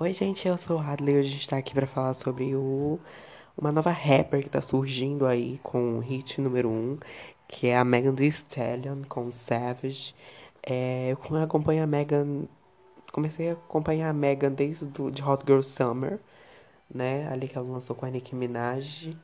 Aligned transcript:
Oi, 0.00 0.14
gente, 0.14 0.48
eu 0.48 0.56
sou 0.56 0.78
o 0.78 0.80
Hadley. 0.80 1.18
Hoje 1.18 1.28
a 1.28 1.32
gente 1.32 1.48
tá 1.48 1.58
aqui 1.58 1.74
pra 1.74 1.86
falar 1.86 2.14
sobre 2.14 2.54
o... 2.56 2.98
uma 3.56 3.70
nova 3.70 3.90
rapper 3.90 4.42
que 4.42 4.48
tá 4.48 4.60
surgindo 4.62 5.26
aí 5.26 5.60
com 5.62 5.98
o 5.98 6.00
hit 6.00 6.40
número 6.40 6.70
1, 6.70 6.72
um, 6.72 6.98
que 7.46 7.66
é 7.68 7.76
a 7.76 7.84
Megan 7.84 8.14
Thee 8.14 8.28
Stallion 8.28 9.02
com 9.08 9.30
Savage. 9.30 10.14
É, 10.62 11.12
eu 11.12 11.36
acompanho 11.42 11.84
a 11.84 11.86
Megan. 11.86 12.44
Comecei 13.12 13.50
a 13.50 13.52
acompanhar 13.54 14.10
a 14.10 14.14
Megan 14.14 14.52
desde 14.52 14.86
do, 14.86 15.10
de 15.10 15.22
Hot 15.22 15.44
Girl 15.46 15.60
Summer, 15.62 16.18
né? 16.94 17.28
Ali 17.32 17.48
que 17.48 17.58
ela 17.58 17.68
lançou 17.68 17.96
com 17.96 18.06
a 18.06 18.10
Nicki 18.10 18.34
Minaj, 18.36 19.16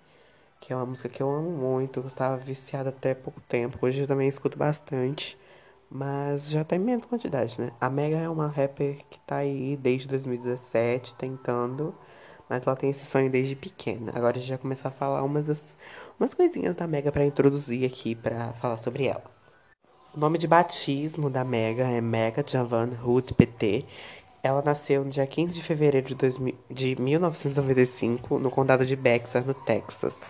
que 0.60 0.72
é 0.72 0.76
uma 0.76 0.86
música 0.86 1.08
que 1.08 1.22
eu 1.22 1.30
amo 1.30 1.50
muito. 1.50 2.00
Eu 2.00 2.08
estava 2.08 2.36
viciada 2.38 2.90
até 2.90 3.14
pouco 3.14 3.40
tempo. 3.42 3.78
Hoje 3.82 4.00
eu 4.00 4.06
também 4.08 4.28
escuto 4.28 4.58
bastante. 4.58 5.38
Mas 5.98 6.50
já 6.50 6.62
tá 6.62 6.76
em 6.76 6.78
menos 6.78 7.06
quantidade, 7.06 7.58
né? 7.58 7.70
A 7.80 7.88
Mega 7.88 8.18
é 8.18 8.28
uma 8.28 8.48
rapper 8.48 8.98
que 9.08 9.18
tá 9.20 9.36
aí 9.36 9.78
desde 9.78 10.06
2017 10.08 11.14
tentando, 11.14 11.94
mas 12.50 12.66
ela 12.66 12.76
tem 12.76 12.90
esse 12.90 13.06
sonho 13.06 13.30
desde 13.30 13.56
pequena. 13.56 14.12
Agora 14.14 14.36
a 14.36 14.38
gente 14.38 14.50
vai 14.50 14.58
começar 14.58 14.88
a 14.88 14.92
falar 14.92 15.22
umas, 15.22 15.74
umas 16.20 16.34
coisinhas 16.34 16.76
da 16.76 16.86
Mega 16.86 17.10
para 17.10 17.24
introduzir 17.24 17.86
aqui 17.86 18.14
para 18.14 18.52
falar 18.52 18.76
sobre 18.76 19.06
ela. 19.06 19.24
O 20.14 20.20
nome 20.20 20.36
de 20.36 20.46
batismo 20.46 21.30
da 21.30 21.42
Mega 21.44 21.84
é 21.84 22.02
Mega 22.02 22.44
Javan 22.46 22.90
Hood 23.02 23.32
PT. 23.32 23.86
Ela 24.42 24.60
nasceu 24.60 25.02
no 25.02 25.10
dia 25.10 25.26
15 25.26 25.54
de 25.54 25.62
fevereiro 25.62 26.08
de, 26.08 26.14
2000, 26.14 26.54
de 26.70 27.00
1995 27.00 28.38
no 28.38 28.50
condado 28.50 28.84
de 28.84 28.96
Bexar, 28.96 29.46
no 29.46 29.54
Texas. 29.54 30.20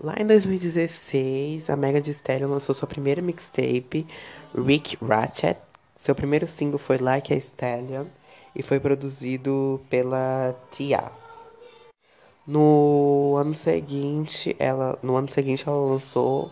Lá 0.00 0.14
em 0.18 0.26
2016, 0.26 1.68
a 1.68 1.76
Mega 1.76 2.00
Thee 2.00 2.12
Stallion 2.12 2.48
lançou 2.48 2.74
sua 2.74 2.88
primeira 2.88 3.20
mixtape, 3.20 4.06
Rick 4.54 4.96
Ratchet. 5.04 5.58
Seu 5.96 6.14
primeiro 6.14 6.46
single 6.46 6.78
foi 6.78 6.98
Like 6.98 7.32
a 7.32 7.36
Stallion 7.36 8.06
e 8.56 8.62
foi 8.62 8.80
produzido 8.80 9.80
pela 9.90 10.56
Tia. 10.70 11.12
No 12.46 13.36
ano 13.36 13.54
seguinte, 13.54 14.56
ela, 14.58 14.98
no 15.02 15.14
ano 15.14 15.28
seguinte 15.28 15.64
ela 15.66 15.76
lançou 15.76 16.50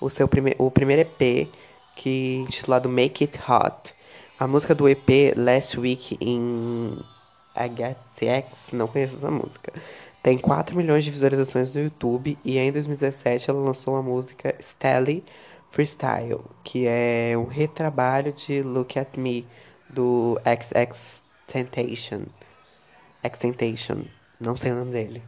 o 0.00 0.08
seu 0.08 0.28
prime, 0.28 0.54
o 0.56 0.70
primeiro 0.70 1.02
EP, 1.02 1.48
que 1.96 2.36
intitulado 2.36 2.88
Make 2.88 3.24
It 3.24 3.38
Hot. 3.50 3.94
A 4.38 4.46
música 4.46 4.74
do 4.74 4.88
EP 4.88 5.34
Last 5.36 5.78
Week 5.78 6.16
in 6.20 6.98
HTX, 7.54 8.72
não 8.72 8.86
conheço 8.86 9.16
essa 9.16 9.30
música. 9.30 9.72
Tem 10.26 10.36
4 10.36 10.76
milhões 10.76 11.04
de 11.04 11.12
visualizações 11.12 11.72
no 11.72 11.80
YouTube 11.80 12.36
e 12.44 12.58
em 12.58 12.72
2017 12.72 13.48
ela 13.48 13.60
lançou 13.60 13.94
a 13.94 14.02
música 14.02 14.56
Stally 14.58 15.24
Freestyle, 15.70 16.40
que 16.64 16.84
é 16.84 17.34
um 17.38 17.44
retrabalho 17.44 18.32
de 18.32 18.60
Look 18.60 18.98
at 18.98 19.16
Me 19.16 19.46
do 19.88 20.36
XX 20.42 21.22
Temptation. 21.46 22.22
X 23.22 23.38
não 24.40 24.56
sei 24.56 24.72
o 24.72 24.74
nome 24.74 24.90
dele. 24.90 25.22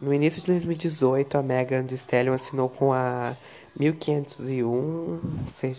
No 0.00 0.12
início 0.12 0.40
de 0.40 0.48
2018, 0.48 1.38
a 1.38 1.42
Megan 1.44 1.84
Thee 1.84 1.94
Stallion 1.94 2.34
assinou 2.34 2.68
com 2.68 2.92
a 2.92 3.36
1501, 3.78 5.20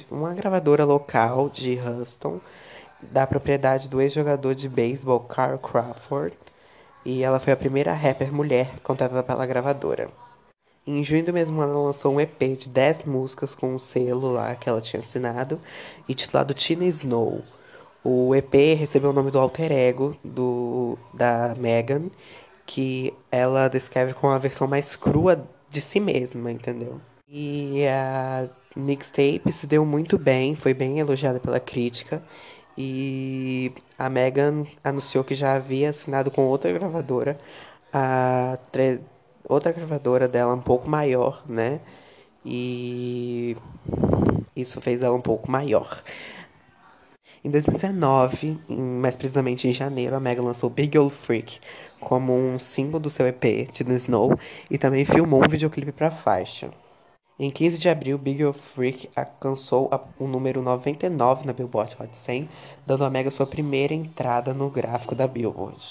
uma 0.10 0.34
gravadora 0.34 0.86
local 0.86 1.50
de 1.50 1.78
Houston, 1.78 2.40
da 3.02 3.28
propriedade 3.28 3.90
do 3.90 4.00
ex-jogador 4.00 4.56
de 4.56 4.70
beisebol 4.70 5.20
Carl 5.20 5.58
Crawford 5.58 6.38
e 7.06 7.24
ela 7.24 7.40
foi 7.40 7.54
a 7.54 7.58
primeira 7.58 7.94
rapper 7.94 8.34
mulher 8.34 8.80
contratada 8.82 9.24
pela 9.24 9.46
gravadora. 9.46 10.10
Em 10.86 11.04
junho 11.04 11.24
do 11.24 11.32
mesmo 11.32 11.62
ano, 11.62 11.72
ela 11.72 11.84
lançou 11.86 12.14
um 12.14 12.20
EP 12.20 12.58
de 12.58 12.68
10 12.68 13.06
músicas 13.06 13.56
com 13.56 13.74
um 13.74 13.80
selo 13.80 14.32
lá 14.32 14.54
que 14.56 14.68
ela 14.68 14.82
tinha 14.82 15.00
assinado, 15.00 15.60
intitulado 16.10 16.54
Tina 16.54 16.86
Snow. 16.86 17.42
O 18.04 18.36
EP 18.36 18.54
recebeu 18.78 19.12
o 19.12 19.14
nome 19.14 19.32
do 19.32 19.40
alter 19.40 19.72
ego 19.72 20.18
do, 20.24 20.98
da 21.14 21.56
Megan, 21.58 22.10
que 22.66 23.14
ela 23.32 23.70
descreve 23.70 24.14
como 24.14 24.34
a 24.34 24.38
versão 24.38 24.68
mais 24.68 24.96
crua 24.96 25.48
de 25.70 25.80
si 25.80 26.02
mesma, 26.02 26.52
entendeu? 26.52 27.00
E 27.30 27.86
a 27.88 28.50
mixtape 28.76 29.52
se 29.52 29.66
deu 29.66 29.86
muito 29.86 30.18
bem, 30.18 30.56
foi 30.56 30.74
bem 30.74 31.00
elogiada 31.00 31.40
pela 31.40 31.60
crítica. 31.60 32.22
E 32.78 33.72
a 33.98 34.10
Megan 34.10 34.66
anunciou 34.84 35.24
que 35.24 35.36
já 35.36 35.56
havia 35.56 35.92
assinado 35.92 36.32
com 36.32 36.46
outra 36.46 36.72
gravadora, 36.72 37.40
a 37.92 38.58
tre... 38.72 39.00
outra 39.48 39.72
gravadora 39.72 40.28
dela 40.28 40.54
um 40.54 40.62
pouco 40.62 40.90
maior, 40.90 41.44
né? 41.48 41.80
E 42.46 43.56
isso 44.56 44.82
fez 44.82 45.02
ela 45.02 45.16
um 45.16 45.22
pouco 45.22 45.50
maior. 45.50 46.04
Em 47.44 47.50
2019, 47.50 48.58
mais 48.70 49.16
precisamente 49.18 49.68
em 49.68 49.74
janeiro, 49.74 50.16
a 50.16 50.20
Megan 50.20 50.44
lançou 50.44 50.70
Big 50.70 50.98
Old 50.98 51.14
Freak 51.14 51.60
como 52.00 52.34
um 52.34 52.58
símbolo 52.58 53.02
do 53.02 53.10
seu 53.10 53.28
EP, 53.28 53.70
The 53.72 53.94
Snow, 53.96 54.38
e 54.70 54.78
também 54.78 55.06
filmou 55.06 55.44
um 55.44 55.50
videoclipe 55.50 55.92
para 55.92 56.08
a 56.08 56.12
faixa. 56.12 56.72
Em 57.44 57.52
15 57.52 57.78
de 57.78 57.90
abril, 57.90 58.18
Big 58.18 58.42
of 58.46 58.58
Freak 58.58 59.10
alcançou 59.14 59.90
o 60.18 60.26
número 60.26 60.62
99 60.62 61.46
na 61.46 61.52
Billboard 61.52 61.94
Hot 62.00 62.16
100, 62.16 62.48
dando 62.86 63.04
a 63.04 63.10
Mega 63.10 63.30
sua 63.30 63.46
primeira 63.46 63.94
entrada 63.94 64.54
no 64.54 64.70
gráfico 64.70 65.14
da 65.14 65.28
Billboard. 65.28 65.86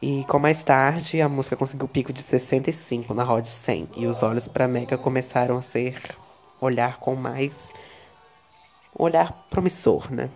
E 0.00 0.24
com 0.28 0.38
mais 0.38 0.62
tarde, 0.62 1.20
a 1.20 1.28
música 1.28 1.56
conseguiu 1.56 1.86
o 1.86 1.88
pico 1.88 2.12
de 2.12 2.22
65 2.22 3.12
na 3.12 3.28
Hot 3.28 3.48
100 3.48 3.88
e 3.96 4.06
os 4.06 4.22
olhos 4.22 4.46
para 4.46 4.68
Mega 4.68 4.96
começaram 4.96 5.56
a 5.56 5.62
ser 5.62 6.00
olhar 6.60 7.00
com 7.00 7.16
mais 7.16 7.72
olhar 8.96 9.32
promissor, 9.50 10.12
né? 10.12 10.30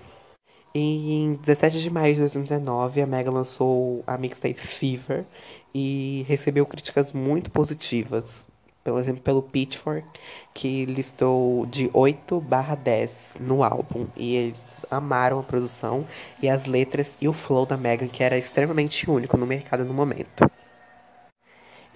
E 0.75 1.23
em 1.23 1.35
17 1.35 1.81
de 1.81 1.89
maio 1.89 2.15
de 2.15 2.21
2019, 2.23 3.01
a 3.01 3.07
Mega 3.07 3.31
lançou 3.31 4.03
a 4.05 4.19
mixtape 4.19 4.59
Fever 4.59 5.25
e 5.73 6.25
recebeu 6.27 6.67
críticas 6.67 7.13
muito 7.13 7.49
positivas 7.49 8.45
por 8.93 9.01
exemplo, 9.01 9.23
pelo 9.23 9.43
Pitchfork, 9.43 10.07
que 10.55 10.85
listou 10.87 11.67
de 11.67 11.91
8 11.93 12.41
barra 12.41 12.75
10 12.75 13.37
no 13.41 13.63
álbum. 13.63 14.07
E 14.17 14.35
eles 14.35 14.57
amaram 14.91 15.39
a 15.39 15.43
produção 15.43 16.07
e 16.43 16.49
as 16.49 16.67
letras 16.67 17.17
e 17.21 17.29
o 17.29 17.33
flow 17.33 17.67
da 17.67 17.77
Megan, 17.77 18.09
que 18.09 18.23
era 18.23 18.37
extremamente 18.39 19.09
único 19.11 19.37
no 19.37 19.47
mercado 19.47 19.85
no 19.85 19.95
momento. 19.95 20.49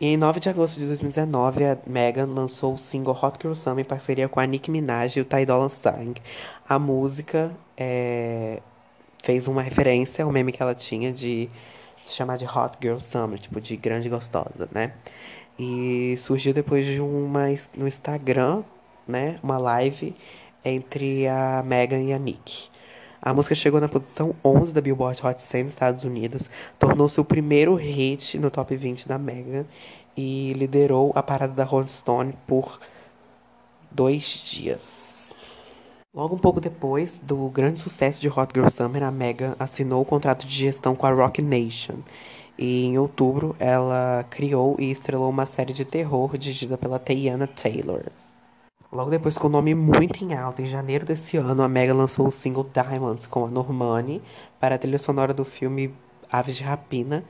E 0.00 0.06
em 0.06 0.16
9 0.16 0.40
de 0.40 0.48
agosto 0.48 0.80
de 0.80 0.86
2019, 0.86 1.62
a 1.64 1.78
Megan 1.86 2.26
lançou 2.26 2.72
o 2.74 2.78
single 2.78 3.18
Hot 3.22 3.38
Girl 3.40 3.52
Summer 3.52 3.84
em 3.84 3.88
parceria 3.88 4.28
com 4.30 4.40
a 4.40 4.46
Nicki 4.46 4.70
Minaj 4.70 5.18
e 5.18 5.20
o 5.20 5.24
Ty 5.26 5.44
Dolla 5.44 5.68
Sign. 5.68 6.14
A 6.66 6.78
música 6.78 7.52
é, 7.76 8.62
fez 9.22 9.46
uma 9.46 9.60
referência 9.60 10.24
ao 10.24 10.32
meme 10.32 10.52
que 10.52 10.62
ela 10.62 10.74
tinha 10.74 11.12
de 11.12 11.50
se 12.04 12.14
chamar 12.14 12.38
de 12.38 12.46
Hot 12.46 12.78
Girl 12.80 12.98
Summer, 12.98 13.38
tipo 13.38 13.60
de 13.60 13.76
grande 13.76 14.08
gostosa, 14.08 14.68
né? 14.72 14.94
E 15.62 16.16
surgiu 16.16 16.54
depois 16.54 16.86
de 16.86 17.02
uma 17.02 17.48
no 17.76 17.86
Instagram, 17.86 18.64
né, 19.06 19.38
uma 19.42 19.58
live 19.58 20.16
entre 20.64 21.28
a 21.28 21.62
Megan 21.62 22.00
e 22.00 22.14
a 22.14 22.18
Nick. 22.18 22.70
A 23.20 23.34
música 23.34 23.54
chegou 23.54 23.78
na 23.78 23.86
posição 23.86 24.34
11 24.42 24.72
da 24.72 24.80
Billboard 24.80 25.20
Hot 25.22 25.42
100 25.42 25.64
nos 25.64 25.72
Estados 25.72 26.02
Unidos, 26.02 26.48
tornou-se 26.78 27.20
o 27.20 27.24
primeiro 27.26 27.74
hit 27.74 28.38
no 28.38 28.50
top 28.50 28.74
20 28.74 29.06
da 29.06 29.18
Megan 29.18 29.66
e 30.16 30.54
liderou 30.54 31.12
a 31.14 31.22
parada 31.22 31.52
da 31.52 31.64
Rolling 31.64 31.88
Stone 31.88 32.32
por 32.46 32.80
dois 33.90 34.42
dias. 34.50 35.34
Logo 36.14 36.36
um 36.36 36.38
pouco 36.38 36.58
depois 36.58 37.20
do 37.22 37.36
grande 37.50 37.80
sucesso 37.80 38.18
de 38.18 38.28
Hot 38.28 38.50
Girl 38.54 38.70
Summer, 38.70 39.02
a 39.02 39.10
Megan 39.10 39.54
assinou 39.58 40.00
o 40.00 40.06
contrato 40.06 40.46
de 40.46 40.56
gestão 40.56 40.96
com 40.96 41.04
a 41.04 41.10
Rock 41.10 41.42
Nation 41.42 41.96
e 42.60 42.84
em 42.84 42.98
outubro, 42.98 43.56
ela 43.58 44.22
criou 44.28 44.76
e 44.78 44.90
estrelou 44.90 45.30
uma 45.30 45.46
série 45.46 45.72
de 45.72 45.82
terror 45.82 46.36
dirigida 46.36 46.76
pela 46.76 46.98
Teyana 46.98 47.46
Taylor. 47.46 48.02
Logo 48.92 49.08
depois, 49.08 49.38
com 49.38 49.46
o 49.46 49.50
nome 49.50 49.74
muito 49.74 50.22
em 50.22 50.34
alta, 50.34 50.60
em 50.60 50.66
janeiro 50.66 51.06
desse 51.06 51.38
ano, 51.38 51.62
a 51.62 51.68
Mega 51.68 51.94
lançou 51.94 52.26
o 52.26 52.30
single 52.30 52.68
Diamonds 52.70 53.24
com 53.24 53.46
a 53.46 53.50
Normani 53.50 54.20
para 54.60 54.74
a 54.74 54.78
trilha 54.78 54.98
sonora 54.98 55.32
do 55.32 55.44
filme 55.44 55.94
Aves 56.30 56.56
de 56.56 56.62
Rapina. 56.62 57.24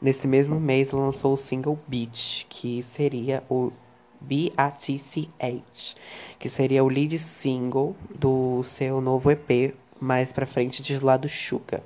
Nesse 0.00 0.28
mesmo 0.28 0.60
mês, 0.60 0.92
lançou 0.92 1.32
o 1.32 1.36
single 1.36 1.76
Beach, 1.88 2.46
que 2.48 2.80
seria 2.84 3.42
o 3.50 3.72
B-A-T-C-H, 4.20 5.96
que 6.38 6.48
seria 6.48 6.84
o 6.84 6.88
lead 6.88 7.18
single 7.18 7.96
do 8.14 8.62
seu 8.62 9.00
novo 9.00 9.32
EP 9.32 9.74
mais 10.00 10.32
pra 10.32 10.46
frente 10.46 10.80
de 10.80 11.02
Lado 11.02 11.28
Sugar. 11.28 11.82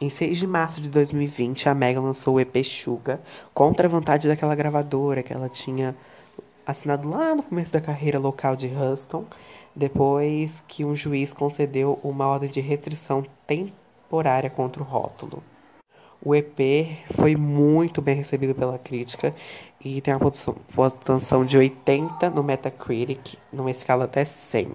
Em 0.00 0.10
6 0.10 0.38
de 0.38 0.46
março 0.46 0.80
de 0.80 0.90
2020, 0.90 1.68
a 1.68 1.74
Mega 1.74 2.00
lançou 2.00 2.34
o 2.34 2.40
EP 2.40 2.64
Suga, 2.64 3.20
contra 3.54 3.86
a 3.86 3.90
vontade 3.90 4.26
daquela 4.26 4.54
gravadora 4.54 5.22
que 5.22 5.32
ela 5.32 5.48
tinha 5.48 5.94
assinado 6.66 7.08
lá 7.08 7.32
no 7.32 7.44
começo 7.44 7.72
da 7.72 7.80
carreira 7.80 8.18
local 8.18 8.56
de 8.56 8.66
Huston, 8.66 9.24
depois 9.74 10.62
que 10.66 10.84
um 10.84 10.96
juiz 10.96 11.32
concedeu 11.32 12.00
uma 12.02 12.26
ordem 12.26 12.50
de 12.50 12.60
restrição 12.60 13.24
temporária 13.46 14.50
contra 14.50 14.82
o 14.82 14.84
rótulo. 14.84 15.42
O 16.20 16.34
EP 16.34 16.98
foi 17.12 17.36
muito 17.36 18.02
bem 18.02 18.16
recebido 18.16 18.54
pela 18.54 18.78
crítica 18.78 19.32
e 19.80 20.00
tem 20.00 20.12
uma 20.12 20.32
pontuação 20.74 21.44
de 21.44 21.56
80 21.56 22.30
no 22.30 22.42
Metacritic, 22.42 23.36
numa 23.52 23.70
escala 23.70 24.06
até 24.06 24.24
100. 24.24 24.72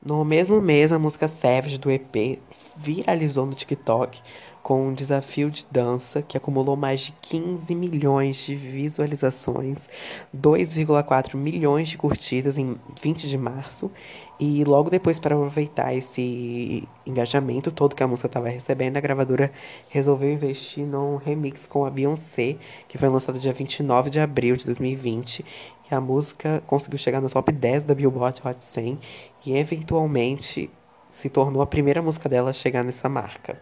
No 0.00 0.24
mesmo 0.24 0.60
mês, 0.60 0.92
a 0.92 0.98
música 0.98 1.26
Savage 1.26 1.76
do 1.76 1.90
EP 1.90 2.38
viralizou 2.76 3.44
no 3.44 3.54
TikTok 3.54 4.22
com 4.62 4.88
um 4.88 4.94
desafio 4.94 5.50
de 5.50 5.66
dança 5.70 6.22
que 6.22 6.36
acumulou 6.36 6.76
mais 6.76 7.00
de 7.00 7.12
15 7.22 7.74
milhões 7.74 8.36
de 8.36 8.54
visualizações, 8.54 9.88
2,4 10.36 11.34
milhões 11.36 11.88
de 11.88 11.98
curtidas 11.98 12.56
em 12.56 12.76
20 13.02 13.28
de 13.28 13.38
março. 13.38 13.90
E 14.38 14.62
logo 14.62 14.88
depois, 14.88 15.18
para 15.18 15.34
aproveitar 15.34 15.92
esse 15.94 16.86
engajamento 17.04 17.72
todo 17.72 17.96
que 17.96 18.02
a 18.04 18.06
música 18.06 18.28
estava 18.28 18.48
recebendo, 18.48 18.96
a 18.96 19.00
gravadora 19.00 19.50
resolveu 19.88 20.30
investir 20.30 20.86
num 20.86 21.16
remix 21.16 21.66
com 21.66 21.84
a 21.84 21.90
Beyoncé, 21.90 22.56
que 22.86 22.96
foi 22.96 23.08
lançado 23.08 23.40
dia 23.40 23.52
29 23.52 24.10
de 24.10 24.20
abril 24.20 24.54
de 24.54 24.64
2020. 24.64 25.44
E 25.90 25.94
a 25.94 26.00
música 26.00 26.62
conseguiu 26.66 26.98
chegar 26.98 27.20
no 27.20 27.30
top 27.30 27.50
10 27.50 27.84
da 27.84 27.94
Billboard 27.94 28.42
Hot 28.44 28.62
100 28.62 28.98
e 29.46 29.56
eventualmente 29.56 30.70
se 31.10 31.28
tornou 31.30 31.62
a 31.62 31.66
primeira 31.66 32.02
música 32.02 32.28
dela 32.28 32.50
a 32.50 32.52
chegar 32.52 32.84
nessa 32.84 33.08
marca. 33.08 33.60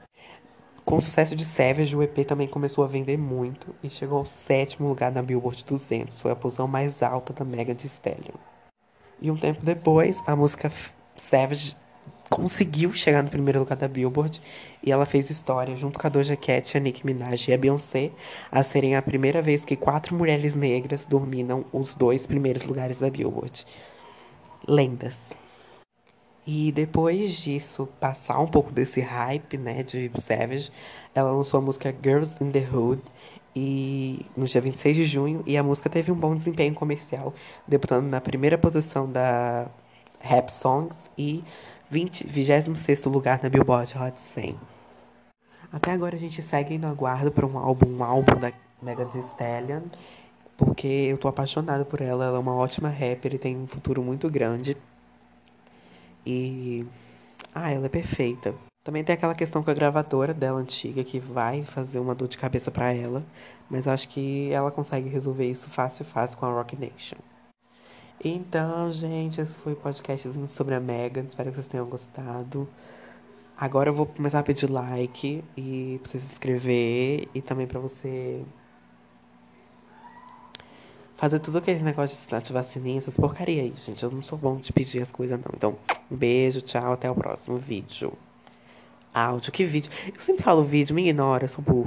Com 0.85 0.99
o 0.99 1.03
sucesso 1.03 1.35
de 1.35 1.45
Savage, 1.45 1.97
o 1.97 2.03
EP 2.03 2.25
também 2.27 2.47
começou 2.47 2.85
a 2.85 2.87
vender 2.87 3.17
muito 3.17 3.75
e 3.83 3.91
chegou 3.91 4.19
ao 4.19 4.25
sétimo 4.25 4.89
lugar 4.89 5.11
na 5.11 5.23
Billboard 5.23 5.65
200. 5.65 6.21
Foi 6.21 6.31
a 6.31 6.37
posição 6.37 6.69
mais 6.69 7.03
alta 7.03 7.33
da 7.33 7.45
Mega 7.45 7.75
de 7.75 7.87
Stallion. 7.87 8.37
E 9.21 9.31
um 9.31 9.37
tempo 9.37 9.65
depois, 9.65 10.23
a 10.27 10.37
música 10.37 10.71
Savage 11.17 11.77
conseguiu 12.29 12.93
chegar 12.93 13.23
no 13.23 13.31
primeiro 13.31 13.61
lugar 13.61 13.77
da 13.77 13.89
Billboard 13.89 14.41
e 14.83 14.91
ela 14.91 15.07
fez 15.07 15.31
história 15.31 15.77
junto 15.77 15.99
com 15.99 16.07
a 16.07 16.11
Doja 16.11 16.37
Cat, 16.37 16.77
a 16.77 16.81
Nicki 16.81 17.07
Minaj 17.07 17.49
e 17.49 17.55
a 17.55 17.59
Beyoncé 17.59 18.11
a 18.51 18.63
serem 18.63 18.97
a 18.97 19.03
primeira 19.03 19.41
vez 19.41 19.65
que 19.65 19.77
quatro 19.77 20.15
mulheres 20.15 20.55
negras 20.55 21.05
dominam 21.05 21.65
os 21.73 21.95
dois 21.95 22.27
primeiros 22.27 22.63
lugares 22.65 22.99
da 22.99 23.11
Billboard. 23.11 23.65
Lendas. 24.67 25.17
E 26.47 26.71
depois 26.71 27.33
disso, 27.33 27.89
passar 27.99 28.39
um 28.39 28.47
pouco 28.47 28.71
desse 28.71 29.01
hype, 29.01 29.59
né, 29.59 29.83
de 29.83 30.11
Savage, 30.21 30.71
ela 31.13 31.33
lançou 31.33 31.59
a 31.59 31.61
música 31.61 31.95
Girls 32.03 32.37
in 32.43 32.53
the 32.53 32.69
Hood 32.73 33.03
e 33.55 34.25
no 34.37 34.47
dia 34.47 34.61
26 34.61 34.97
de 34.97 35.07
junho, 35.07 35.43
e 35.47 35.57
a 35.57 35.63
música 35.63 35.89
teve 35.89 36.13
um 36.13 36.15
bom 36.15 36.37
desempenho 36.37 36.75
comercial, 36.75 37.35
debutando 37.67 38.07
na 38.07 38.21
primeira 38.21 38.57
posição 38.57 39.11
da 39.11 39.67
Rap 40.21 40.51
Songs 40.51 40.97
e 41.17 41.43
20, 41.89 42.27
26 42.27 43.05
lugar 43.05 43.41
na 43.43 43.49
Billboard 43.49 43.97
Hot 43.97 44.21
100. 44.21 44.59
Até 45.73 45.93
agora 45.93 46.17
a 46.17 46.19
gente 46.19 46.43
segue 46.43 46.77
no 46.79 46.89
aguardo 46.89 47.31
para 47.31 47.47
um 47.47 47.57
álbum, 47.57 47.99
um 47.99 48.03
álbum 48.03 48.41
da 48.41 48.53
Megan 48.83 49.07
Thee 49.07 49.21
Stallion, 49.21 49.83
porque 50.57 50.87
eu 50.87 51.17
tô 51.17 51.29
apaixonado 51.29 51.85
por 51.85 52.01
ela, 52.01 52.25
ela 52.25 52.37
é 52.39 52.41
uma 52.41 52.55
ótima 52.55 52.89
rapper 52.89 53.35
e 53.35 53.39
tem 53.39 53.57
um 53.57 53.67
futuro 53.69 54.03
muito 54.03 54.29
grande. 54.29 54.77
E. 56.27 56.85
Ah, 57.55 57.71
ela 57.71 57.87
é 57.87 57.89
perfeita. 57.89 58.53
Também 58.83 59.05
tem 59.05 59.15
aquela 59.15 59.35
questão 59.35 59.63
com 59.63 59.71
a 59.71 59.75
gravadora 59.75 60.35
dela 60.35 60.59
antiga 60.59 61.05
que 61.05 61.21
vai 61.21 61.63
fazer 61.63 62.01
uma 62.01 62.15
dor 62.15 62.29
de 62.29 62.39
cabeça 62.39 62.71
para 62.71 62.93
ela, 62.93 63.25
mas 63.71 63.87
acho 63.87 64.09
que 64.09 64.51
ela 64.53 64.71
consegue 64.73 65.09
resolver 65.09 65.49
isso 65.49 65.71
fácil 65.71 66.05
fácil 66.05 66.39
com 66.39 66.47
a 66.47 66.53
Rock 66.53 66.77
Nation. 66.77 67.17
Então, 68.25 68.91
gente, 68.91 69.41
esse 69.41 69.59
foi 69.59 69.75
o 69.75 69.77
podcast 69.77 70.29
sobre 70.49 70.75
a 70.75 70.81
Megan. 70.81 71.25
Espero 71.29 71.51
que 71.51 71.57
vocês 71.57 71.69
tenham 71.69 71.87
gostado. 71.87 72.69
Agora 73.59 73.91
eu 73.91 73.95
vou 73.95 74.07
começar 74.07 74.41
a 74.41 74.43
pedir 74.43 74.71
like 74.71 75.45
e 75.57 75.99
pra 76.03 76.11
você 76.11 76.19
se 76.19 76.33
inscrever 76.33 77.29
e 77.35 77.41
também 77.41 77.67
pra 77.67 77.81
você 77.81 78.43
fazer 81.17 81.39
tudo 81.41 81.59
aquele 81.59 81.83
negócio 81.83 82.29
de 82.29 82.35
ativar 82.35 82.65
sininho, 82.65 82.99
essas 82.99 83.17
porcaria 83.17 83.63
aí, 83.63 83.73
gente. 83.77 84.03
Eu 84.03 84.11
não 84.11 84.23
sou 84.23 84.39
bom 84.39 84.57
de 84.57 84.73
pedir 84.73 85.03
as 85.03 85.11
coisas, 85.11 85.39
não. 85.39 85.53
Então, 85.55 85.77
um 86.11 86.17
beijo, 86.17 86.61
tchau, 86.61 86.93
até 86.93 87.11
o 87.11 87.15
próximo 87.15 87.57
vídeo. 87.57 88.13
Áudio, 89.15 89.51
que 89.51 89.65
vídeo? 89.65 89.91
Eu 90.15 90.21
sempre 90.21 90.43
falo 90.43 90.63
vídeo, 90.63 90.95
me 90.95 91.09
ignora, 91.09 91.45
eu 91.45 91.49
sou 91.49 91.65
burro. 91.65 91.85